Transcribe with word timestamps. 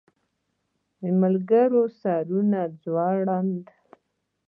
ملګرو 1.21 1.81
سرونه 1.99 2.61
ځړېدل. 2.83 3.49